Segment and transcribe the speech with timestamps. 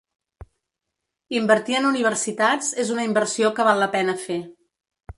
[1.41, 4.45] “Invertir en universitats és una inversió que val la pena fer”